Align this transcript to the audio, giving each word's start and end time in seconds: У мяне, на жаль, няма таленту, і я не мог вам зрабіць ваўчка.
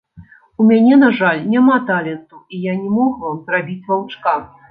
У 0.61 0.65
мяне, 0.69 0.95
на 1.01 1.09
жаль, 1.19 1.41
няма 1.57 1.75
таленту, 1.91 2.41
і 2.55 2.63
я 2.63 2.73
не 2.81 2.89
мог 2.97 3.21
вам 3.27 3.37
зрабіць 3.51 3.81
ваўчка. 3.91 4.37